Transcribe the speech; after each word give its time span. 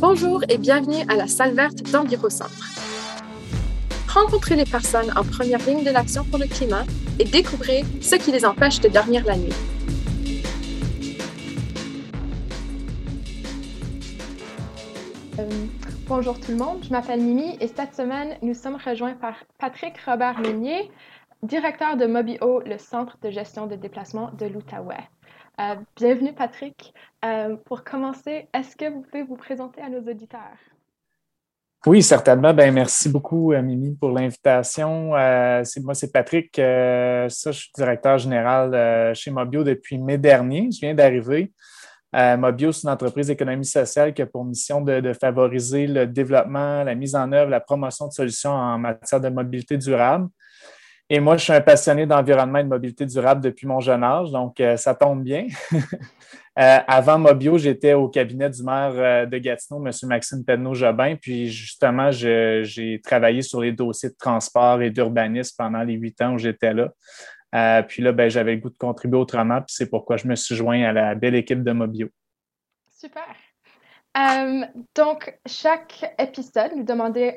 Bonjour 0.00 0.42
et 0.48 0.58
bienvenue 0.58 1.04
à 1.08 1.16
la 1.16 1.26
salle 1.26 1.54
verte 1.54 1.82
d'Envirocentre. 1.90 2.78
Rencontrez 4.08 4.56
les 4.56 4.64
personnes 4.64 5.10
en 5.16 5.24
première 5.24 5.64
ligne 5.66 5.84
de 5.84 5.90
l'action 5.90 6.24
pour 6.24 6.38
le 6.38 6.46
climat 6.46 6.84
et 7.18 7.24
découvrez 7.24 7.84
ce 8.00 8.14
qui 8.16 8.32
les 8.32 8.44
empêche 8.44 8.80
de 8.80 8.88
dormir 8.88 9.24
la 9.24 9.36
nuit. 9.36 9.52
Euh, 15.38 15.48
bonjour 16.06 16.38
tout 16.40 16.52
le 16.52 16.58
monde, 16.58 16.84
je 16.84 16.90
m'appelle 16.90 17.20
Mimi 17.20 17.56
et 17.60 17.68
cette 17.68 17.94
semaine, 17.94 18.36
nous 18.42 18.54
sommes 18.54 18.78
rejoints 18.84 19.14
par 19.14 19.34
Patrick 19.58 19.94
Robert 20.06 20.40
Meunier, 20.40 20.90
directeur 21.42 21.96
de 21.96 22.06
Mobio, 22.06 22.60
le 22.60 22.78
centre 22.78 23.16
de 23.22 23.30
gestion 23.30 23.66
de 23.66 23.76
déplacement 23.76 24.30
de 24.38 24.46
l'Outaouais. 24.46 25.08
Euh, 25.60 25.74
bienvenue 25.96 26.32
Patrick. 26.32 26.94
Euh, 27.24 27.56
pour 27.64 27.82
commencer, 27.82 28.48
est-ce 28.54 28.76
que 28.76 28.88
vous 28.88 29.02
pouvez 29.02 29.24
vous 29.24 29.34
présenter 29.34 29.80
à 29.80 29.88
nos 29.88 30.00
auditeurs? 30.00 30.56
Oui, 31.84 32.00
certainement. 32.00 32.54
Ben, 32.54 32.72
merci 32.72 33.08
beaucoup, 33.08 33.52
euh, 33.52 33.60
Mimi, 33.60 33.96
pour 33.96 34.10
l'invitation. 34.10 35.08
moi, 35.08 35.94
c'est 35.94 36.12
Patrick. 36.12 36.52
je 36.56 37.50
suis 37.50 37.70
directeur 37.74 38.18
général 38.18 39.14
chez 39.16 39.32
Mobio 39.32 39.64
depuis 39.64 39.98
mai 39.98 40.16
dernier. 40.16 40.68
Je 40.70 40.78
viens 40.78 40.94
d'arriver. 40.94 41.52
Mobio, 42.12 42.70
c'est 42.70 42.84
une 42.84 42.90
entreprise 42.90 43.26
d'économie 43.26 43.64
sociale 43.64 44.14
qui 44.14 44.22
a 44.22 44.26
pour 44.26 44.44
mission 44.44 44.80
de, 44.80 45.12
favoriser 45.12 45.88
le 45.88 46.06
développement, 46.06 46.84
la 46.84 46.94
mise 46.94 47.16
en 47.16 47.32
œuvre, 47.32 47.50
la 47.50 47.60
promotion 47.60 48.06
de 48.06 48.12
solutions 48.12 48.52
en 48.52 48.78
matière 48.78 49.20
de 49.20 49.28
mobilité 49.28 49.76
durable. 49.76 50.28
Et 51.10 51.20
moi, 51.20 51.38
je 51.38 51.44
suis 51.44 51.52
un 51.52 51.60
passionné 51.62 52.04
d'environnement 52.04 52.58
et 52.58 52.64
de 52.64 52.68
mobilité 52.68 53.06
durable 53.06 53.40
depuis 53.40 53.66
mon 53.66 53.80
jeune 53.80 54.04
âge, 54.04 54.30
donc 54.30 54.60
euh, 54.60 54.76
ça 54.76 54.94
tombe 54.94 55.22
bien. 55.22 55.46
Euh, 56.58 56.78
avant 56.88 57.20
Mobio, 57.20 57.56
j'étais 57.56 57.92
au 57.92 58.08
cabinet 58.08 58.50
du 58.50 58.64
maire 58.64 58.90
euh, 58.96 59.26
de 59.26 59.38
Gatineau, 59.38 59.78
M. 59.86 59.92
Maxime 60.08 60.44
Penneau-Jobin, 60.44 61.14
puis 61.14 61.46
justement, 61.46 62.10
j'ai 62.10 63.00
travaillé 63.04 63.42
sur 63.42 63.60
les 63.60 63.70
dossiers 63.70 64.08
de 64.08 64.16
transport 64.18 64.82
et 64.82 64.90
d'urbanisme 64.90 65.54
pendant 65.56 65.84
les 65.84 65.94
huit 65.94 66.20
ans 66.20 66.34
où 66.34 66.38
j'étais 66.38 66.74
là. 66.74 67.82
puis 67.84 68.02
là, 68.02 68.10
ben, 68.10 68.28
j'avais 68.28 68.56
le 68.56 68.60
goût 68.60 68.70
de 68.70 68.76
contribuer 68.76 69.20
autrement, 69.20 69.58
puis 69.58 69.72
c'est 69.72 69.88
pourquoi 69.88 70.16
je 70.16 70.26
me 70.26 70.34
suis 70.34 70.56
joint 70.56 70.82
à 70.82 70.92
la 70.92 71.14
belle 71.14 71.36
équipe 71.36 71.62
de 71.62 71.70
Mobio. 71.70 72.08
Super. 72.90 73.36
Euh, 74.16 74.64
donc, 74.94 75.38
chaque 75.46 76.14
épisode, 76.18 76.72
nous, 76.74 76.84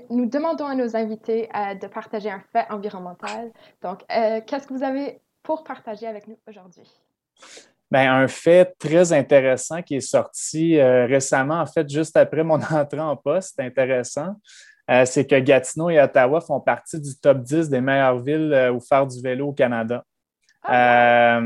nous, 0.10 0.26
demandons 0.26 0.66
à 0.66 0.76
nos 0.76 0.96
invités 0.96 1.50
euh, 1.56 1.76
de 1.76 1.88
partager 1.88 2.30
un 2.30 2.42
fait 2.52 2.66
environnemental. 2.70 3.52
Donc, 3.82 4.04
euh, 4.12 4.42
qu'est-ce 4.46 4.68
que 4.68 4.74
vous 4.74 4.84
avez 4.84 5.22
pour 5.44 5.64
partager 5.64 6.08
avec 6.08 6.28
nous 6.28 6.40
aujourd'hui? 6.48 6.90
Bien, 7.92 8.16
un 8.16 8.28
fait 8.28 8.74
très 8.80 9.12
intéressant 9.12 9.82
qui 9.82 9.96
est 9.96 10.00
sorti 10.00 10.82
récemment, 10.82 11.60
en 11.60 11.66
fait, 11.66 11.90
juste 11.90 12.16
après 12.16 12.44
mon 12.44 12.62
entrée 12.72 13.00
en 13.00 13.18
poste, 13.18 13.54
c'est 13.56 13.66
intéressant. 13.66 14.36
c'est 14.88 15.28
que 15.28 15.38
Gatineau 15.40 15.90
et 15.90 16.00
Ottawa 16.00 16.40
font 16.40 16.62
partie 16.62 17.02
du 17.02 17.14
top 17.20 17.40
10 17.40 17.70
des 17.70 17.82
meilleures 17.82 18.20
villes 18.20 18.72
où 18.74 18.80
faire 18.80 19.06
du 19.06 19.22
vélo 19.22 19.50
au 19.50 19.54
Canada. 19.54 20.06
Ah, 20.64 21.42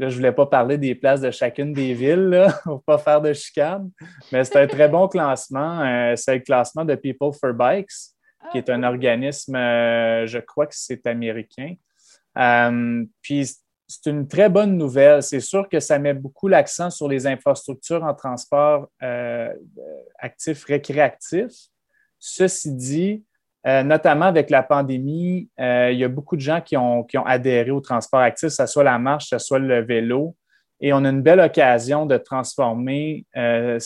Là, 0.00 0.08
je 0.08 0.14
ne 0.14 0.16
voulais 0.16 0.32
pas 0.32 0.46
parler 0.46 0.76
des 0.76 0.94
places 0.94 1.20
de 1.20 1.30
chacune 1.30 1.72
des 1.72 1.94
villes 1.94 2.48
pour 2.64 2.76
ne 2.76 2.80
pas 2.80 2.98
faire 2.98 3.20
de 3.20 3.32
chicane, 3.32 3.90
mais 4.32 4.42
c'est 4.44 4.56
un 4.56 4.66
très 4.66 4.88
bon 4.88 5.06
classement. 5.06 5.80
Euh, 5.82 6.16
c'est 6.16 6.34
le 6.34 6.40
classement 6.40 6.84
de 6.84 6.96
People 6.96 7.32
for 7.32 7.52
Bikes, 7.52 7.92
qui 8.50 8.58
est 8.58 8.68
un 8.70 8.82
ah, 8.82 8.90
organisme, 8.90 9.54
euh, 9.54 10.26
je 10.26 10.38
crois 10.38 10.66
que 10.66 10.74
c'est 10.76 11.06
américain. 11.06 11.74
Euh, 12.36 13.04
puis, 13.22 13.48
c'est 13.86 14.10
une 14.10 14.26
très 14.26 14.48
bonne 14.48 14.76
nouvelle. 14.76 15.22
C'est 15.22 15.40
sûr 15.40 15.68
que 15.68 15.78
ça 15.78 15.98
met 15.98 16.14
beaucoup 16.14 16.48
l'accent 16.48 16.90
sur 16.90 17.06
les 17.06 17.26
infrastructures 17.26 18.02
en 18.02 18.14
transport 18.14 18.88
actif 20.18 20.64
récréatif. 20.64 21.52
Ceci 22.18 22.72
dit, 22.72 23.24
euh, 23.66 23.82
notamment 23.82 24.26
avec 24.26 24.50
la 24.50 24.62
pandémie, 24.62 25.48
euh, 25.58 25.90
il 25.90 25.98
y 25.98 26.04
a 26.04 26.08
beaucoup 26.08 26.36
de 26.36 26.42
gens 26.42 26.60
qui 26.60 26.76
ont, 26.76 27.06
adhéré 27.24 27.70
au 27.70 27.80
transport 27.80 28.20
actif, 28.20 28.48
que 28.48 28.54
ce 28.54 28.66
soit 28.66 28.84
la 28.84 28.98
marche, 28.98 29.30
que 29.30 29.38
ce 29.38 29.44
soit 29.44 29.58
le 29.58 29.80
vélo. 29.82 30.36
Et 30.80 30.92
on 30.92 31.02
a 31.04 31.08
une 31.08 31.22
belle 31.22 31.40
occasion 31.40 32.04
de 32.04 32.18
transformer 32.18 33.24
euh, 33.36 33.78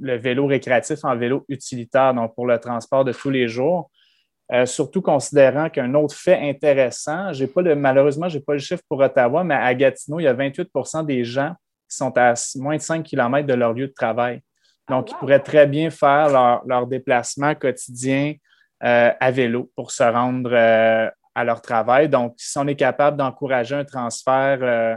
le 0.00 0.16
vélo 0.16 0.46
récréatif 0.46 1.04
en 1.04 1.14
vélo 1.14 1.44
utilitaire, 1.48 2.14
donc 2.14 2.34
pour 2.34 2.46
le 2.46 2.58
transport 2.58 3.04
de 3.04 3.12
tous 3.12 3.28
les 3.28 3.48
jours. 3.48 3.90
surtout 4.64 5.02
considérant 5.02 5.68
qu'un 5.68 5.92
autre 5.94 6.14
fait 6.14 6.38
intéressant, 6.48 7.32
j'ai 7.32 7.46
pas 7.46 7.60
le, 7.60 7.76
malheureusement, 7.76 8.28
je 8.28 8.38
n'ai 8.38 8.44
pas 8.44 8.54
le 8.54 8.60
chiffre 8.60 8.82
pour 8.88 9.00
Ottawa, 9.00 9.44
mais 9.44 9.54
à 9.54 9.74
Gatineau, 9.74 10.20
il 10.20 10.24
y 10.24 10.26
a 10.26 10.34
28% 10.34 11.04
des 11.04 11.22
gens 11.22 11.54
qui 11.88 11.96
sont 11.96 12.16
à 12.16 12.34
moins 12.56 12.76
de 12.76 12.82
5 12.82 13.04
km 13.04 13.46
de 13.46 13.54
leur 13.54 13.74
lieu 13.74 13.88
de 13.88 13.92
travail. 13.92 14.40
Donc, 14.88 15.06
ah, 15.08 15.12
ils 15.12 15.18
pourraient 15.18 15.40
très 15.40 15.66
bien 15.66 15.90
faire 15.90 16.30
leur, 16.30 16.62
leur 16.66 16.86
déplacement 16.86 17.54
quotidien 17.54 18.34
à 18.80 19.30
vélo 19.30 19.70
pour 19.76 19.90
se 19.90 20.02
rendre 20.02 20.50
euh, 20.52 21.08
à 21.34 21.44
leur 21.44 21.60
travail. 21.60 22.08
Donc, 22.08 22.34
si 22.38 22.56
on 22.58 22.66
est 22.66 22.76
capable 22.76 23.16
d'encourager 23.16 23.74
un 23.74 23.84
transfert, 23.84 24.58
euh, 24.62 24.96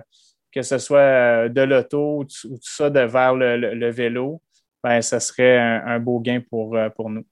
que 0.52 0.62
ce 0.62 0.78
soit 0.78 1.50
de 1.50 1.62
l'auto 1.62 2.20
ou, 2.20 2.24
tout 2.26 2.58
ça 2.62 2.90
de 2.90 3.02
vers 3.02 3.36
le, 3.36 3.90
vélo, 3.92 4.42
ben, 4.84 5.02
ce 5.02 5.20
serait 5.20 5.58
un, 5.58 6.00
beau 6.00 6.20
gain 6.20 6.42
pour, 6.50 6.78
pour 6.96 7.10
nous. 7.10 7.26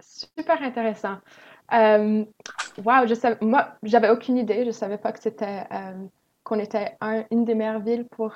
Super 0.00 0.62
intéressant. 0.62 1.18
wow, 1.70 3.06
je 3.06 3.14
savais, 3.14 3.38
moi, 3.40 3.74
j'avais 3.82 4.10
aucune 4.10 4.36
idée. 4.36 4.60
Je 4.60 4.68
ne 4.68 4.72
savais 4.72 4.98
pas 4.98 5.12
que 5.12 5.20
c'était 5.20 5.64
qu'on 6.44 6.58
était 6.60 6.96
une 7.30 7.44
des 7.44 7.54
meilleures 7.54 7.80
villes 7.80 8.06
pour, 8.08 8.34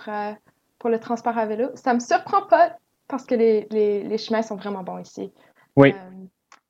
pour 0.78 0.90
le 0.90 0.98
transport 0.98 1.38
à 1.38 1.46
vélo. 1.46 1.70
Ça 1.74 1.90
ne 1.90 1.96
me 1.96 2.00
surprend 2.00 2.42
pas 2.42 2.76
parce 3.06 3.24
que 3.24 3.34
les, 3.34 3.66
les, 3.70 4.02
les, 4.02 4.18
chemins 4.18 4.42
sont 4.42 4.56
vraiment 4.56 4.82
bons 4.82 4.98
ici. 4.98 5.32
Oui 5.76 5.94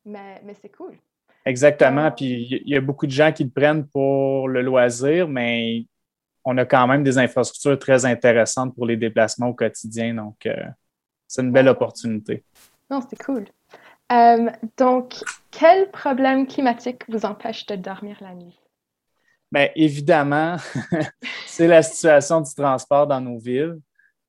mais, 0.04 0.40
mais 0.44 0.54
c'est 0.60 0.70
cool. 0.70 0.94
Exactement. 1.44 2.10
Puis 2.10 2.60
il 2.64 2.68
y 2.68 2.76
a 2.76 2.80
beaucoup 2.80 3.06
de 3.06 3.12
gens 3.12 3.32
qui 3.32 3.44
le 3.44 3.50
prennent 3.50 3.86
pour 3.86 4.48
le 4.48 4.62
loisir, 4.62 5.28
mais 5.28 5.86
on 6.44 6.56
a 6.58 6.64
quand 6.64 6.86
même 6.86 7.04
des 7.04 7.18
infrastructures 7.18 7.78
très 7.78 8.04
intéressantes 8.04 8.74
pour 8.74 8.86
les 8.86 8.96
déplacements 8.96 9.48
au 9.48 9.54
quotidien. 9.54 10.14
Donc, 10.14 10.46
euh, 10.46 10.64
c'est 11.26 11.42
une 11.42 11.52
belle 11.52 11.68
opportunité. 11.68 12.44
Non, 12.90 13.00
c'est 13.08 13.22
cool. 13.22 13.46
Euh, 14.12 14.50
donc, 14.76 15.14
quel 15.50 15.90
problème 15.90 16.46
climatique 16.46 17.02
vous 17.08 17.24
empêche 17.24 17.66
de 17.66 17.76
dormir 17.76 18.16
la 18.20 18.34
nuit? 18.34 18.58
Bien, 19.50 19.68
évidemment, 19.74 20.56
c'est 21.46 21.68
la 21.68 21.82
situation 21.82 22.40
du 22.40 22.54
transport 22.54 23.06
dans 23.06 23.20
nos 23.20 23.38
villes. 23.38 23.78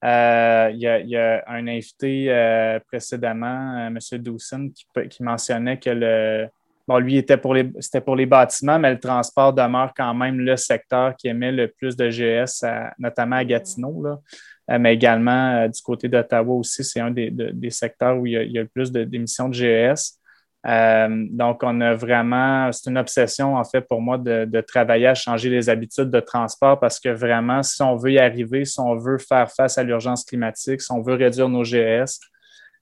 Euh, 0.03 0.69
il, 0.73 0.81
y 0.81 1.15
a, 1.15 1.43
un 1.47 1.65
invité 1.67 2.25
euh, 2.29 2.79
précédemment, 2.87 3.77
euh, 3.77 3.87
M. 3.87 3.97
Dawson, 4.19 4.69
qui, 5.09 5.23
mentionnait 5.23 5.79
que 5.79 5.89
le, 5.91 6.47
bon, 6.85 6.97
lui 6.97 7.17
était 7.17 7.37
pour 7.37 7.53
les, 7.53 7.71
c'était 7.79 8.01
pour 8.01 8.17
les 8.17 8.25
bâtiments, 8.25 8.79
mais 8.79 8.91
le 8.91 8.99
transport 8.99 9.53
demeure 9.53 9.93
quand 9.95 10.13
même 10.13 10.39
le 10.39 10.57
secteur 10.57 11.15
qui 11.15 11.29
émet 11.29 11.53
le 11.53 11.69
plus 11.69 11.95
de 11.95 12.09
GS, 12.09 12.65
notamment 12.99 13.37
à 13.37 13.45
Gatineau, 13.45 14.03
là. 14.03 14.77
mais 14.77 14.93
également 14.93 15.67
du 15.69 15.81
côté 15.81 16.09
d'Ottawa 16.09 16.53
aussi, 16.55 16.83
c'est 16.83 16.99
un 16.99 17.11
des, 17.11 17.69
secteurs 17.69 18.17
où 18.17 18.25
il 18.25 18.33
y 18.33 18.37
a, 18.37 18.43
il 18.43 18.51
y 18.51 18.59
a 18.59 18.63
le 18.63 18.67
plus 18.67 18.91
d'émissions 18.91 19.47
de 19.47 19.53
GS. 19.53 20.19
Euh, 20.65 21.27
donc, 21.29 21.61
on 21.63 21.81
a 21.81 21.93
vraiment, 21.93 22.71
c'est 22.71 22.89
une 22.89 22.97
obsession 22.97 23.55
en 23.55 23.63
fait 23.65 23.81
pour 23.81 24.01
moi 24.01 24.17
de, 24.17 24.61
travailler 24.61 25.07
à 25.07 25.15
changer 25.15 25.49
les 25.49 25.69
habitudes 25.69 26.09
de 26.09 26.19
transport 26.19 26.79
parce 26.79 26.99
que 26.99 27.09
vraiment, 27.09 27.63
si 27.63 27.81
on 27.81 27.97
veut 27.97 28.13
y 28.13 28.19
arriver, 28.19 28.63
si 28.63 28.79
on 28.79 28.95
veut 28.97 29.17
faire 29.17 29.51
face 29.51 29.77
à 29.77 29.83
l'urgence 29.83 30.23
climatique, 30.23 30.81
si 30.81 30.91
on 30.91 31.01
veut 31.01 31.15
réduire 31.15 31.49
nos 31.49 31.63
GS, 31.63 32.19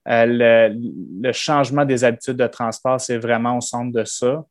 euh, 0.08 0.70
le, 1.22 1.32
changement 1.32 1.86
des 1.86 2.04
habitudes 2.04 2.38
de 2.38 2.48
transport, 2.48 3.00
c'est 3.02 3.18
vraiment 3.18 3.58
au 3.58 3.62
centre 3.62 3.92
de 3.92 4.04
ça. 4.04 4.44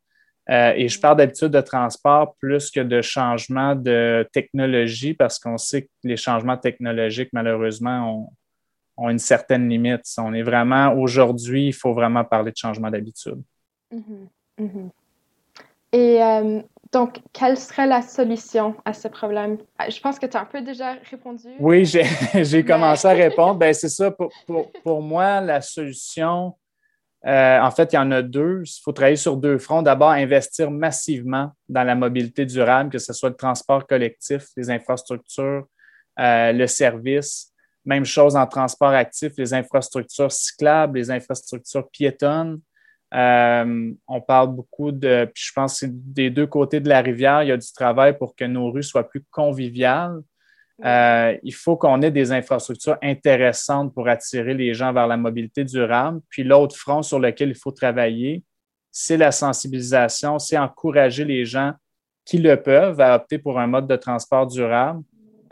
Euh, 0.49 0.73
et 0.75 0.89
je 0.89 0.99
parle 0.99 1.17
d'habitudes 1.17 1.51
de 1.51 1.61
transport 1.61 2.35
plus 2.39 2.71
que 2.71 2.79
de 2.79 3.01
changement 3.01 3.75
de 3.75 4.27
technologie 4.33 5.13
parce 5.13 5.39
qu'on 5.39 5.57
sait 5.57 5.83
que 5.83 5.89
les 6.03 6.17
changements 6.17 6.57
technologiques, 6.57 7.29
malheureusement, 7.31 8.33
ont, 8.97 9.09
une 9.09 9.19
certaine 9.19 9.67
limite. 9.69 10.03
On 10.17 10.33
est 10.33 10.43
vraiment, 10.43 10.93
aujourd'hui, 10.93 11.67
il 11.67 11.73
faut 11.73 11.93
vraiment 11.93 12.23
parler 12.23 12.51
de 12.51 12.57
changement 12.57 12.89
d'habitude. 12.89 13.41
Mm-hmm. 13.93 14.27
Mm-hmm. 14.59 14.89
Et 15.93 16.23
euh, 16.23 16.61
donc, 16.91 17.21
quelle 17.33 17.57
serait 17.57 17.87
la 17.87 18.01
solution 18.01 18.75
à 18.85 18.93
ce 18.93 19.07
problème? 19.07 19.57
Ah, 19.77 19.89
je 19.89 19.99
pense 19.99 20.19
que 20.19 20.25
tu 20.25 20.37
as 20.37 20.41
un 20.41 20.45
peu 20.45 20.61
déjà 20.61 20.93
répondu. 21.09 21.47
Oui, 21.59 21.85
j'ai 21.85 22.65
commencé 22.65 23.07
à 23.07 23.13
répondre. 23.13 23.55
ben, 23.55 23.73
c'est 23.73 23.89
ça. 23.89 24.11
Pour, 24.11 24.31
pour, 24.83 25.01
moi, 25.01 25.41
la 25.41 25.61
solution, 25.61 26.55
euh, 27.25 27.59
en 27.59 27.71
fait, 27.71 27.93
il 27.93 27.95
y 27.95 27.99
en 27.99 28.11
a 28.11 28.21
deux. 28.21 28.63
Il 28.65 28.81
faut 28.83 28.91
travailler 28.91 29.15
sur 29.15 29.37
deux 29.37 29.57
fronts. 29.57 29.81
D'abord, 29.81 30.09
investir 30.09 30.71
massivement 30.71 31.51
dans 31.69 31.83
la 31.83 31.95
mobilité 31.95 32.45
durable, 32.45 32.89
que 32.89 32.99
ce 32.99 33.13
soit 33.13 33.29
le 33.29 33.35
transport 33.35 33.85
collectif, 33.85 34.47
les 34.57 34.69
infrastructures, 34.69 35.65
euh, 36.19 36.51
le 36.51 36.67
service, 36.67 37.50
même 37.85 38.05
chose 38.05 38.35
en 38.35 38.45
transport 38.45 38.89
actif, 38.89 39.33
les 39.37 39.53
infrastructures 39.53 40.31
cyclables, 40.31 40.97
les 40.97 41.11
infrastructures 41.11 41.89
piétonnes. 41.89 42.61
Euh, 43.13 43.91
on 44.07 44.21
parle 44.21 44.55
beaucoup 44.55 44.91
de, 44.91 45.29
puis 45.33 45.43
je 45.47 45.51
pense 45.53 45.81
que 45.81 45.85
des 45.89 46.29
deux 46.29 46.47
côtés 46.47 46.79
de 46.79 46.87
la 46.87 47.01
rivière, 47.01 47.43
il 47.43 47.49
y 47.49 47.51
a 47.51 47.57
du 47.57 47.71
travail 47.73 48.17
pour 48.17 48.35
que 48.35 48.45
nos 48.45 48.71
rues 48.71 48.83
soient 48.83 49.07
plus 49.07 49.23
conviviales. 49.31 50.21
Euh, 50.83 51.37
il 51.43 51.53
faut 51.53 51.75
qu'on 51.75 52.01
ait 52.01 52.11
des 52.11 52.31
infrastructures 52.31 52.97
intéressantes 53.03 53.93
pour 53.93 54.07
attirer 54.07 54.53
les 54.53 54.73
gens 54.73 54.93
vers 54.93 55.07
la 55.07 55.17
mobilité 55.17 55.63
durable. 55.63 56.21
Puis 56.29 56.43
l'autre 56.43 56.75
front 56.75 57.01
sur 57.01 57.19
lequel 57.19 57.49
il 57.49 57.55
faut 57.55 57.71
travailler, 57.71 58.43
c'est 58.91 59.17
la 59.17 59.31
sensibilisation, 59.31 60.39
c'est 60.39 60.57
encourager 60.57 61.23
les 61.23 61.45
gens 61.45 61.73
qui 62.25 62.37
le 62.37 62.61
peuvent 62.61 62.99
à 62.99 63.15
opter 63.15 63.37
pour 63.37 63.59
un 63.59 63.67
mode 63.67 63.87
de 63.87 63.95
transport 63.95 64.47
durable. 64.47 65.01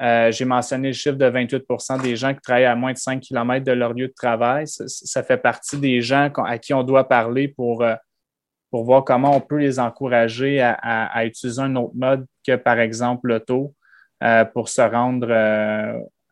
Euh, 0.01 0.31
j'ai 0.31 0.45
mentionné 0.45 0.89
le 0.89 0.93
chiffre 0.93 1.17
de 1.17 1.25
28% 1.25 2.01
des 2.01 2.15
gens 2.15 2.33
qui 2.33 2.39
travaillent 2.39 2.65
à 2.65 2.75
moins 2.75 2.93
de 2.93 2.97
5 2.97 3.19
km 3.19 3.65
de 3.65 3.71
leur 3.73 3.93
lieu 3.93 4.07
de 4.07 4.13
travail. 4.13 4.65
Ça, 4.65 5.23
fait 5.23 5.37
partie 5.37 5.77
des 5.77 6.01
gens 6.01 6.31
à 6.45 6.57
qui 6.57 6.73
on 6.73 6.83
doit 6.83 7.07
parler 7.07 7.49
pour, 7.49 7.83
euh, 7.83 7.95
pour 8.71 8.85
voir 8.85 9.03
comment 9.03 9.35
on 9.35 9.41
peut 9.41 9.57
les 9.57 9.77
encourager 9.77 10.61
à 10.61 11.25
utiliser 11.25 11.61
un 11.61 11.75
autre 11.75 11.95
mode 11.95 12.25
que, 12.47 12.55
par 12.55 12.79
exemple, 12.79 13.27
l'auto 13.27 13.75
euh, 14.23 14.45
pour 14.45 14.69
se 14.69 14.81
rendre 14.81 15.27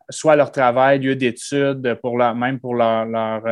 soit 0.08 0.32
à 0.32 0.36
leur 0.36 0.50
travail, 0.50 1.00
lieu 1.00 1.14
d'études, 1.14 1.94
pour 2.00 2.16
même 2.16 2.58
pour 2.58 2.74
leur, 2.74 3.42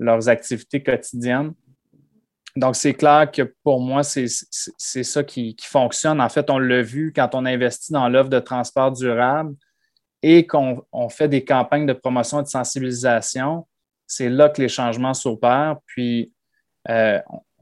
leurs 0.00 0.28
activités 0.28 0.82
quotidiennes. 0.82 1.52
Donc, 2.56 2.76
c'est 2.76 2.94
clair 2.94 3.30
que 3.30 3.54
pour 3.62 3.80
moi, 3.80 4.02
c'est 4.02 4.26
ça 4.28 5.24
qui, 5.24 5.56
fonctionne. 5.62 6.20
En 6.20 6.28
fait, 6.28 6.50
on 6.50 6.58
l'a 6.58 6.82
vu 6.82 7.12
quand 7.14 7.34
on 7.34 7.46
investit 7.46 7.92
dans 7.92 8.08
l'offre 8.08 8.30
de 8.30 8.40
transport 8.40 8.92
durable 8.92 9.54
et 10.22 10.46
qu'on 10.46 10.84
fait 11.08 11.28
des 11.28 11.44
campagnes 11.44 11.86
de 11.86 11.92
promotion 11.92 12.40
et 12.40 12.42
de 12.42 12.48
sensibilisation. 12.48 13.66
C'est 14.06 14.28
là 14.28 14.48
que 14.48 14.60
les 14.60 14.68
changements 14.68 15.14
s'opèrent. 15.14 15.76
Puis, 15.86 16.32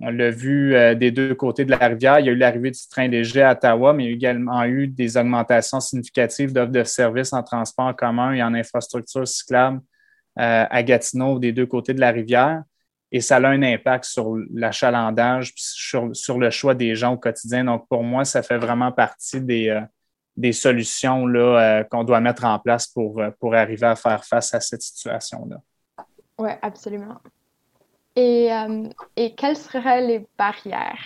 on 0.00 0.10
l'a 0.10 0.30
vu 0.30 0.74
euh, 0.74 0.94
des 0.94 1.10
deux 1.10 1.34
côtés 1.34 1.64
de 1.64 1.70
la 1.70 1.78
rivière. 1.78 2.20
Il 2.20 2.26
y 2.26 2.28
a 2.28 2.32
eu 2.32 2.36
l'arrivée 2.36 2.70
du 2.70 2.80
train 2.88 3.08
léger 3.08 3.42
à 3.42 3.52
Ottawa, 3.52 3.92
mais 3.92 4.04
il 4.04 4.10
y 4.10 4.12
a 4.12 4.14
également 4.14 4.62
eu 4.64 4.86
des 4.86 5.16
augmentations 5.16 5.80
significatives 5.80 6.52
d'offres 6.52 6.72
de 6.72 6.84
services 6.84 7.32
en 7.32 7.42
transport 7.42 7.86
en 7.86 7.94
commun 7.94 8.32
et 8.32 8.42
en 8.42 8.54
infrastructure 8.54 9.26
cyclable 9.26 9.80
euh, 10.38 10.64
à 10.70 10.82
Gatineau, 10.82 11.38
des 11.38 11.52
deux 11.52 11.66
côtés 11.66 11.94
de 11.94 12.00
la 12.00 12.10
rivière. 12.10 12.62
Et 13.10 13.20
ça 13.20 13.36
a 13.36 13.48
un 13.48 13.62
impact 13.62 14.04
sur 14.04 14.36
l'achalandage, 14.52 15.52
sur, 15.56 16.14
sur 16.14 16.38
le 16.38 16.50
choix 16.50 16.74
des 16.74 16.94
gens 16.94 17.14
au 17.14 17.16
quotidien. 17.16 17.64
Donc, 17.64 17.88
pour 17.88 18.02
moi, 18.02 18.24
ça 18.24 18.42
fait 18.42 18.58
vraiment 18.58 18.92
partie 18.92 19.40
des, 19.40 19.70
euh, 19.70 19.80
des 20.36 20.52
solutions 20.52 21.24
qu'on 21.90 22.04
doit 22.04 22.20
mettre 22.20 22.44
en 22.44 22.58
place 22.58 22.86
pour, 22.86 23.22
pour 23.40 23.54
arriver 23.54 23.86
à 23.86 23.96
faire 23.96 24.24
face 24.24 24.52
à 24.54 24.60
cette 24.60 24.82
situation-là. 24.82 25.56
Oui, 26.38 26.50
absolument. 26.62 27.16
Et, 28.14 28.52
euh, 28.52 28.88
et 29.16 29.34
quelles 29.34 29.56
seraient 29.56 30.00
les 30.00 30.26
barrières? 30.36 31.00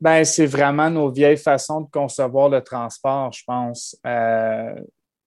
Ben, 0.00 0.24
c'est 0.24 0.46
vraiment 0.46 0.90
nos 0.90 1.10
vieilles 1.10 1.36
façons 1.36 1.82
de 1.82 1.90
concevoir 1.90 2.48
le 2.48 2.60
transport, 2.60 3.32
je 3.32 3.44
pense. 3.46 3.96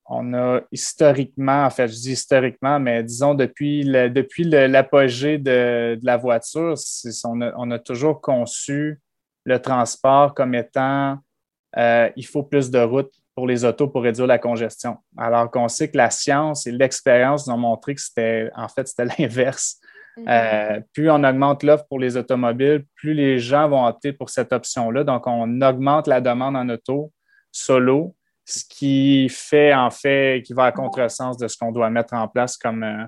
On 0.07 0.33
a 0.35 0.61
historiquement, 0.71 1.65
en 1.65 1.69
fait, 1.69 1.87
je 1.87 1.93
dis 1.93 2.11
historiquement, 2.11 2.79
mais 2.79 3.03
disons 3.03 3.33
depuis 3.33 3.83
depuis 3.85 4.43
l'apogée 4.43 5.39
de, 5.39 5.97
la 6.03 6.17
voiture, 6.17 6.75
on 7.23 7.41
a, 7.41 7.53
on 7.57 7.71
a, 7.71 7.79
toujours 7.79 8.21
conçu 8.21 9.01
le 9.45 9.59
transport 9.59 10.33
comme 10.33 10.53
étant 10.53 11.17
euh, 11.77 12.09
il 12.15 12.25
faut 12.25 12.43
plus 12.43 12.71
de 12.71 12.79
routes 12.79 13.13
pour 13.35 13.47
les 13.47 13.65
autos 13.65 13.87
pour 13.87 14.03
réduire 14.03 14.27
la 14.27 14.37
congestion. 14.37 14.97
Alors 15.17 15.51
qu'on 15.51 15.67
sait 15.67 15.89
que 15.89 15.97
la 15.97 16.09
science 16.09 16.67
et 16.67 16.71
l'expérience 16.71 17.47
nous 17.47 17.53
ont 17.53 17.57
montré 17.57 17.95
que 17.95 18.01
c'était 18.01 18.49
en 18.55 18.67
fait 18.67 18.87
c'était 18.87 19.05
l'inverse. 19.19 19.79
Mhm. 20.17 20.25
Euh, 20.29 20.79
plus 20.93 21.09
on 21.09 21.23
augmente 21.23 21.63
l'offre 21.63 21.85
pour 21.89 21.99
les 21.99 22.15
automobiles, 22.15 22.85
plus 22.95 23.13
les 23.13 23.39
gens 23.39 23.67
vont 23.67 23.85
opter 23.85 24.13
pour 24.13 24.29
cette 24.29 24.53
option-là. 24.53 25.03
Donc, 25.03 25.27
on 25.27 25.61
augmente 25.61 26.07
la 26.07 26.21
demande 26.21 26.55
en 26.55 26.69
auto 26.69 27.11
solo, 27.51 28.15
ce 28.45 28.63
qui 28.63 29.27
fait 29.29 29.73
en 29.73 29.89
fait, 29.89 30.43
qui 30.45 30.53
va 30.53 30.65
à 30.65 30.71
contresens 30.71 31.37
de 31.37 31.47
ce 31.47 31.57
qu'on 31.57 31.71
doit 31.71 31.89
mettre 31.89 32.13
en 32.13 32.27
place 32.27 32.57
comme, 32.57 32.83
euh, 32.83 33.05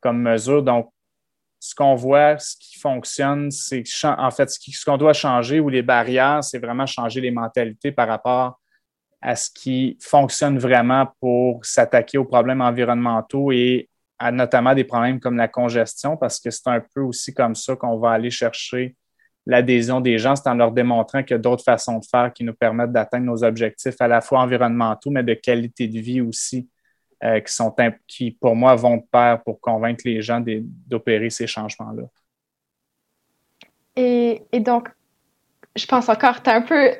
comme 0.00 0.22
mesure. 0.22 0.62
Donc, 0.62 0.90
ce 1.58 1.74
qu'on 1.74 1.94
voit, 1.94 2.38
ce 2.38 2.56
qui 2.56 2.78
fonctionne, 2.78 3.50
c'est 3.50 3.84
en 4.04 4.30
fait 4.30 4.50
ce 4.50 4.84
qu'on 4.84 4.96
doit 4.96 5.12
changer 5.12 5.60
ou 5.60 5.68
les 5.68 5.82
barrières, 5.82 6.42
c'est 6.42 6.58
vraiment 6.58 6.86
changer 6.86 7.20
les 7.20 7.30
mentalités 7.30 7.92
par 7.92 8.08
rapport 8.08 8.58
à 9.20 9.36
ce 9.36 9.48
qui 9.48 9.96
fonctionne 10.00 10.58
vraiment 10.58 11.06
pour 11.20 11.64
s'attaquer 11.64 12.18
aux 12.18 12.24
problèmes 12.24 12.60
environnementaux 12.60 13.52
et 13.52 13.88
notamment 14.32 14.74
des 14.74 14.84
problèmes 14.84 15.20
comme 15.20 15.36
la 15.36 15.48
congestion, 15.48 16.16
parce 16.16 16.40
que 16.40 16.50
c'est 16.50 16.68
un 16.68 16.82
peu 16.94 17.00
aussi 17.00 17.32
comme 17.32 17.54
ça 17.54 17.76
qu'on 17.76 17.98
va 17.98 18.10
aller 18.12 18.30
chercher 18.30 18.96
l'adhésion 19.46 20.00
des 20.00 20.18
gens, 20.18 20.36
c'est 20.36 20.48
en 20.48 20.54
leur 20.54 20.72
démontrant 20.72 21.22
qu'il 21.22 21.32
y 21.32 21.34
a 21.34 21.38
d'autres 21.38 21.64
façons 21.64 21.98
de 21.98 22.04
faire 22.04 22.32
qui 22.32 22.44
nous 22.44 22.54
permettent 22.54 22.92
d'atteindre 22.92 23.26
nos 23.26 23.44
objectifs 23.44 24.00
à 24.00 24.08
la 24.08 24.20
fois 24.20 24.40
environnementaux, 24.40 25.10
mais 25.10 25.22
de 25.22 25.34
qualité 25.34 25.88
de 25.88 25.98
vie 25.98 26.20
aussi, 26.20 26.68
euh, 27.24 27.40
qui, 27.40 27.52
sont, 27.52 27.74
qui, 28.06 28.32
pour 28.32 28.54
moi, 28.54 28.74
vont 28.74 28.98
de 28.98 29.04
pair 29.10 29.42
pour 29.42 29.60
convaincre 29.60 30.02
les 30.04 30.22
gens 30.22 30.42
d'opérer 30.86 31.30
ces 31.30 31.46
changements-là. 31.46 32.04
Et, 33.96 34.42
donc, 34.54 34.88
je 35.76 35.86
pense 35.86 36.08
encore, 36.08 36.42
tu 36.42 36.50
as, 36.50 36.56
un 36.56 36.62
peu, 36.62 36.90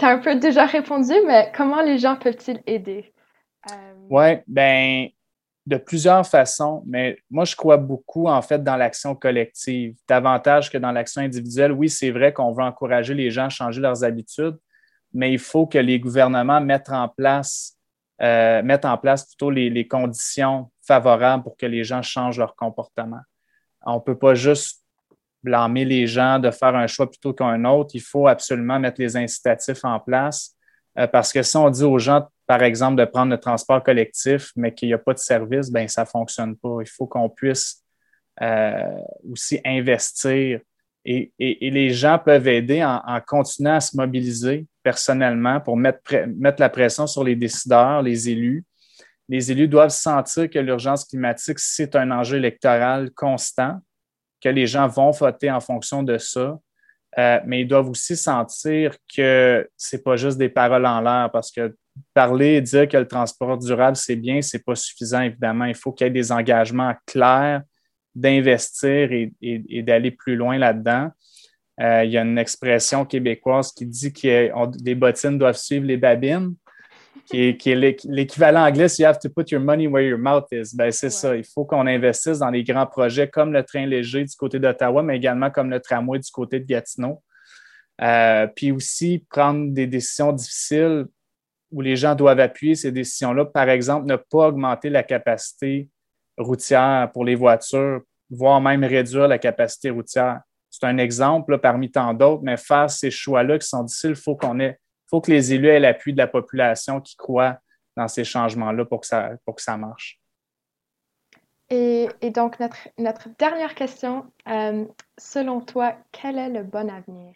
as 0.00 0.08
un 0.08 0.18
peu 0.18 0.36
déjà 0.36 0.66
répondu, 0.66 1.14
mais 1.26 1.50
comment 1.56 1.82
les 1.82 1.98
gens 1.98 2.16
peuvent-ils 2.16 2.60
aider? 2.66 3.12
Euh... 3.70 3.74
Oui, 4.10 4.38
ben 4.46 5.08
de 5.66 5.76
plusieurs 5.76 6.24
façons, 6.24 6.84
mais 6.86 7.18
moi, 7.28 7.44
je 7.44 7.56
crois 7.56 7.76
beaucoup, 7.76 8.28
en 8.28 8.40
fait, 8.40 8.62
dans 8.62 8.76
l'action 8.76 9.16
collective, 9.16 9.96
davantage 10.08 10.70
que 10.70 10.78
dans 10.78 10.92
l'action 10.92 11.22
individuelle. 11.22 11.72
Oui, 11.72 11.90
c'est 11.90 12.12
vrai 12.12 12.32
qu'on 12.32 12.52
veut 12.52 12.62
encourager 12.62 13.14
les 13.14 13.32
gens 13.32 13.46
à 13.46 13.48
changer 13.48 13.80
leurs 13.80 14.04
habitudes, 14.04 14.56
mais 15.12 15.32
il 15.32 15.40
faut 15.40 15.66
que 15.66 15.78
les 15.78 15.98
gouvernements 15.98 16.60
mettent 16.60 16.90
en 16.90 17.08
place, 17.08 17.76
euh, 18.22 18.62
mettent 18.62 18.84
en 18.84 18.96
place 18.96 19.26
plutôt 19.26 19.50
les, 19.50 19.88
conditions 19.88 20.70
favorables 20.86 21.42
pour 21.42 21.56
que 21.56 21.66
les 21.66 21.82
gens 21.82 22.02
changent 22.02 22.38
leur 22.38 22.54
comportement. 22.54 23.20
On 23.84 23.96
ne 23.96 24.00
peut 24.00 24.18
pas 24.18 24.34
juste 24.34 24.84
blâmer 25.42 25.84
les 25.84 26.06
gens 26.06 26.38
de 26.38 26.50
faire 26.52 26.76
un 26.76 26.86
choix 26.86 27.10
plutôt 27.10 27.32
qu'un 27.32 27.64
autre. 27.64 27.90
Il 27.94 28.02
faut 28.02 28.28
absolument 28.28 28.78
mettre 28.78 29.00
les 29.00 29.16
incitatifs 29.16 29.84
en 29.84 29.98
place 29.98 30.54
euh, 30.96 31.08
parce 31.08 31.32
que 31.32 31.42
si 31.42 31.56
on 31.56 31.70
dit 31.70 31.84
aux 31.84 31.98
gens 31.98 32.28
par 32.46 32.62
exemple, 32.62 32.96
de 32.96 33.04
prendre 33.04 33.32
le 33.32 33.38
transport 33.38 33.82
collectif, 33.82 34.52
mais 34.56 34.72
qu'il 34.72 34.88
n'y 34.88 34.94
a 34.94 34.98
pas 34.98 35.14
de 35.14 35.18
service, 35.18 35.70
ben 35.70 35.88
ça 35.88 36.02
ne 36.02 36.06
fonctionne 36.06 36.56
pas. 36.56 36.78
Il 36.80 36.88
faut 36.88 37.06
qu'on 37.06 37.28
puisse 37.28 37.82
euh, 38.40 38.98
aussi 39.30 39.60
investir 39.64 40.60
et, 41.08 41.32
les 41.38 41.90
gens 41.90 42.18
peuvent 42.18 42.48
aider 42.48 42.82
en, 42.82 43.20
continuant 43.24 43.76
à 43.76 43.80
se 43.80 43.96
mobiliser 43.96 44.66
personnellement 44.82 45.60
pour 45.60 45.76
mettre, 45.76 46.00
mettre 46.36 46.60
la 46.60 46.68
pression 46.68 47.06
sur 47.06 47.22
les 47.22 47.36
décideurs, 47.36 48.02
les 48.02 48.28
élus. 48.28 48.64
Les 49.28 49.52
élus 49.52 49.68
doivent 49.68 49.90
sentir 49.90 50.50
que 50.50 50.58
l'urgence 50.58 51.04
climatique, 51.04 51.60
c'est 51.60 51.94
un 51.94 52.10
enjeu 52.10 52.38
électoral 52.38 53.12
constant, 53.12 53.78
que 54.42 54.48
les 54.48 54.66
gens 54.66 54.88
vont 54.88 55.12
voter 55.12 55.48
en 55.48 55.60
fonction 55.60 56.02
de 56.02 56.18
ça. 56.18 56.58
Euh, 57.18 57.40
mais 57.46 57.60
ils 57.60 57.68
doivent 57.68 57.88
aussi 57.88 58.16
sentir 58.16 58.96
que 59.16 59.68
c'est 59.76 60.02
pas 60.02 60.16
juste 60.16 60.38
des 60.38 60.48
paroles 60.48 60.86
en 60.86 61.00
l'air 61.00 61.30
parce 61.32 61.52
que 61.52 61.74
parler 62.14 62.54
et 62.54 62.60
dire 62.60 62.88
que 62.88 62.96
le 62.96 63.06
transport 63.06 63.58
durable, 63.58 63.96
c'est 63.96 64.16
bien, 64.16 64.42
c'est 64.42 64.64
pas 64.64 64.74
suffisant, 64.74 65.22
évidemment. 65.22 65.64
Il 65.64 65.74
faut 65.74 65.92
qu'il 65.92 66.06
y 66.06 66.08
ait 66.08 66.12
des 66.12 66.32
engagements 66.32 66.94
clairs 67.06 67.62
d'investir 68.14 69.10
et, 69.12 69.82
d'aller 69.82 70.10
plus 70.10 70.36
loin 70.36 70.58
là-dedans. 70.58 71.10
Euh, 71.80 72.04
il 72.04 72.10
y 72.10 72.16
a 72.16 72.22
une 72.22 72.38
expression 72.38 73.04
québécoise 73.04 73.72
qui 73.72 73.84
dit 73.84 74.12
que 74.12 74.50
les 74.82 74.94
bottines 74.94 75.36
doivent 75.36 75.58
suivre 75.58 75.84
les 75.84 75.98
babines, 75.98 76.54
qui 77.26 77.48
est, 77.48 78.04
l'équivalent 78.04 78.64
anglais, 78.66 78.86
you 78.98 79.04
have 79.04 79.18
to 79.18 79.28
put 79.28 79.50
your 79.50 79.60
money 79.60 79.86
where 79.86 80.02
your 80.02 80.18
mouth 80.18 80.46
is. 80.52 80.74
Ben, 80.74 80.90
c'est 80.90 81.10
ça. 81.10 81.36
Il 81.36 81.44
faut 81.44 81.64
qu'on 81.64 81.86
investisse 81.86 82.38
dans 82.38 82.50
des 82.50 82.62
grands 82.62 82.86
projets 82.86 83.28
comme 83.28 83.52
le 83.52 83.62
train 83.62 83.84
léger 83.84 84.24
du 84.24 84.34
côté 84.36 84.58
d'Ottawa, 84.58 85.02
mais 85.02 85.16
également 85.16 85.50
comme 85.50 85.68
le 85.68 85.80
tramway 85.80 86.18
du 86.18 86.30
côté 86.30 86.60
de 86.60 86.64
Gatineau. 86.64 87.22
Euh, 88.02 88.46
puis 88.54 88.72
aussi 88.72 89.24
prendre 89.30 89.72
des 89.72 89.86
décisions 89.86 90.32
difficiles 90.32 91.06
où 91.70 91.80
les 91.80 91.96
gens 91.96 92.14
doivent 92.14 92.40
appuyer 92.40 92.74
ces 92.74 92.92
décisions-là. 92.92 93.44
Par 93.46 93.68
exemple, 93.68 94.06
ne 94.06 94.16
pas 94.16 94.48
augmenter 94.48 94.90
la 94.90 95.02
capacité 95.02 95.88
routière 96.38 97.10
pour 97.12 97.24
les 97.24 97.34
voitures, 97.34 98.02
voire 98.30 98.60
même 98.60 98.84
réduire 98.84 99.28
la 99.28 99.38
capacité 99.38 99.90
routière. 99.90 100.40
C'est 100.70 100.84
un 100.84 100.98
exemple 100.98 101.58
parmi 101.58 101.90
tant 101.90 102.12
d'autres, 102.12 102.42
mais 102.42 102.56
faire 102.56 102.90
ces 102.90 103.10
choix-là 103.10 103.58
qui 103.58 103.66
sont 103.66 103.84
difficiles, 103.84 104.10
il 104.10 104.16
faut 104.16 104.36
qu'on 104.36 104.60
ait, 104.60 104.78
faut 105.08 105.20
que 105.20 105.30
les 105.30 105.52
élus 105.52 105.68
aient 105.68 105.80
l'appui 105.80 106.12
de 106.12 106.18
la 106.18 106.26
population 106.26 107.00
qui 107.00 107.16
croit 107.16 107.58
dans 107.96 108.08
ces 108.08 108.24
changements-là 108.24 108.84
pour 108.84 109.00
que 109.00 109.06
ça, 109.06 109.30
pour 109.44 109.54
que 109.54 109.62
ça 109.62 109.76
marche. 109.76 110.20
Et, 111.68 112.08
donc, 112.34 112.60
notre, 112.60 112.88
notre 112.98 113.28
dernière 113.38 113.74
question, 113.74 114.30
euh, 114.48 114.84
selon 115.18 115.60
toi, 115.60 115.96
quel 116.12 116.38
est 116.38 116.50
le 116.50 116.62
bon 116.62 116.88
avenir? 116.88 117.34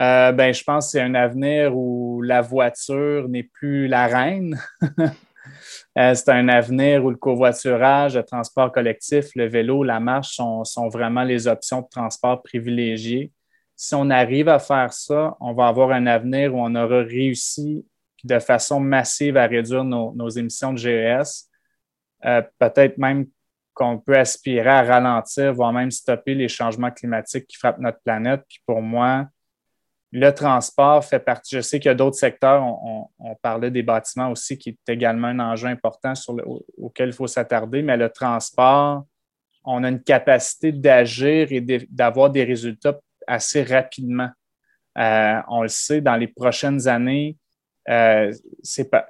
Euh, 0.00 0.32
ben, 0.32 0.54
je 0.54 0.64
pense 0.64 0.86
que 0.86 0.90
c'est 0.92 1.00
un 1.00 1.14
avenir 1.14 1.76
où 1.76 2.22
la 2.22 2.40
voiture 2.40 3.28
n'est 3.28 3.42
plus 3.42 3.86
la 3.86 4.06
reine. 4.06 4.60
Euh, 5.98 6.14
c'est 6.14 6.28
un 6.28 6.48
avenir 6.48 7.04
où 7.04 7.10
le 7.10 7.16
covoiturage, 7.16 8.14
le 8.14 8.22
transport 8.22 8.70
collectif, 8.70 9.30
le 9.34 9.48
vélo, 9.48 9.82
la 9.82 9.98
marche 9.98 10.36
sont, 10.36 10.88
vraiment 10.88 11.24
les 11.24 11.48
options 11.48 11.80
de 11.80 11.88
transport 11.90 12.42
privilégiées. 12.42 13.32
Si 13.74 13.94
on 13.94 14.10
arrive 14.10 14.48
à 14.48 14.58
faire 14.58 14.92
ça, 14.92 15.36
on 15.40 15.52
va 15.52 15.66
avoir 15.66 15.90
un 15.90 16.06
avenir 16.06 16.54
où 16.54 16.60
on 16.60 16.74
aura 16.74 17.02
réussi 17.02 17.84
de 18.22 18.38
façon 18.38 18.78
massive 18.78 19.36
à 19.36 19.46
réduire 19.46 19.82
nos, 19.82 20.28
émissions 20.28 20.72
de 20.72 20.78
GES. 20.78 21.48
Euh, 22.24 22.42
peut-être 22.58 22.98
même 22.98 23.26
qu'on 23.74 23.98
peut 23.98 24.16
aspirer 24.16 24.68
à 24.68 24.82
ralentir, 24.82 25.52
voire 25.54 25.72
même 25.72 25.90
stopper 25.90 26.34
les 26.34 26.48
changements 26.48 26.90
climatiques 26.90 27.46
qui 27.48 27.56
frappent 27.56 27.80
notre 27.80 28.00
planète. 28.04 28.42
Puis 28.46 28.60
pour 28.66 28.82
moi, 28.82 29.26
le 30.12 30.30
transport 30.30 31.04
fait 31.04 31.20
partie. 31.20 31.56
Je 31.56 31.60
sais 31.60 31.78
qu'il 31.78 31.88
y 31.88 31.92
a 31.92 31.94
d'autres 31.94 32.16
secteurs, 32.18 32.62
on, 32.62 33.34
parlait 33.42 33.70
des 33.70 33.82
bâtiments 33.82 34.30
aussi, 34.30 34.58
qui 34.58 34.70
est 34.70 34.92
également 34.92 35.28
un 35.28 35.38
enjeu 35.38 35.68
important 35.68 36.14
sur 36.14 36.34
auquel 36.76 37.10
il 37.10 37.12
faut 37.12 37.26
s'attarder, 37.26 37.82
mais 37.82 37.96
le 37.96 38.10
transport, 38.10 39.04
on 39.64 39.84
a 39.84 39.88
une 39.88 40.02
capacité 40.02 40.72
d'agir 40.72 41.48
et 41.50 41.60
d'avoir 41.90 42.30
des 42.30 42.44
résultats 42.44 42.98
assez 43.26 43.62
rapidement. 43.62 44.30
Euh, 44.98 45.40
on 45.48 45.62
le 45.62 45.68
sait, 45.68 46.00
dans 46.00 46.16
les 46.16 46.26
prochaines 46.26 46.88
années, 46.88 47.36
euh, 47.88 48.32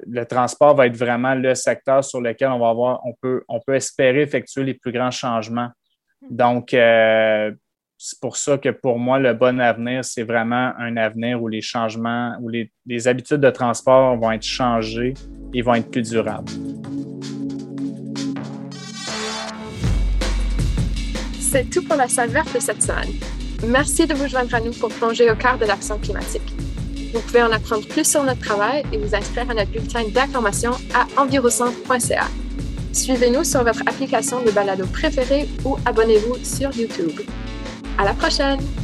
le 0.06 0.24
transport 0.24 0.74
va 0.74 0.86
être 0.86 0.96
vraiment 0.96 1.34
le 1.34 1.54
secteur 1.54 2.04
sur 2.04 2.20
lequel 2.20 2.48
on 2.48 2.58
va 2.58 2.68
avoir, 2.68 3.00
on 3.04 3.14
peut, 3.20 3.42
on 3.48 3.60
peut 3.60 3.74
espérer 3.74 4.22
effectuer 4.22 4.64
les 4.64 4.74
plus 4.74 4.92
grands 4.92 5.10
changements. 5.10 5.70
Donc, 6.28 6.74
euh, 6.74 7.52
c'est 8.02 8.18
pour 8.18 8.38
ça 8.38 8.56
que 8.56 8.70
pour 8.70 8.98
moi, 8.98 9.18
le 9.18 9.34
bon 9.34 9.60
avenir, 9.60 10.06
c'est 10.06 10.22
vraiment 10.22 10.72
un 10.78 10.96
avenir 10.96 11.42
où 11.42 11.48
les 11.48 11.60
changements, 11.60 12.34
où 12.40 12.48
les, 12.48 12.70
habitudes 13.06 13.42
de 13.42 13.50
transport 13.50 14.16
vont 14.16 14.32
être 14.32 14.42
changées 14.42 15.12
et 15.52 15.60
vont 15.60 15.74
être 15.74 15.90
plus 15.90 16.08
durables. 16.08 16.50
C'est 21.40 21.68
tout 21.68 21.82
pour 21.82 21.96
la 21.96 22.08
salle 22.08 22.30
verte 22.30 22.54
de 22.54 22.60
cette 22.60 22.82
semaine. 22.82 23.10
Merci 23.66 24.06
de 24.06 24.14
vous 24.14 24.28
joindre 24.28 24.54
à 24.54 24.60
nous 24.60 24.72
pour 24.72 24.88
plonger 24.88 25.30
au 25.30 25.36
cœur 25.36 25.58
de 25.58 25.66
l'action 25.66 25.98
climatique. 25.98 26.54
Vous 27.12 27.20
pouvez 27.20 27.42
en 27.42 27.52
apprendre 27.52 27.86
plus 27.86 28.10
sur 28.10 28.24
notre 28.24 28.40
travail 28.40 28.82
et 28.94 28.96
vous 28.96 29.14
inscrire 29.14 29.50
à 29.50 29.52
notre 29.52 29.72
bulletin 29.72 30.08
d'information 30.08 30.70
à 30.94 31.20
envirocentre.ca. 31.20 32.24
Suivez-nous 32.94 33.44
sur 33.44 33.62
votre 33.62 33.82
application 33.82 34.42
de 34.42 34.50
balado 34.52 34.86
préférée 34.86 35.46
ou 35.66 35.76
abonnez-vous 35.84 36.42
sur 36.42 36.74
YouTube. 36.74 37.20
À 38.00 38.04
la 38.04 38.14
prochaine! 38.14 38.79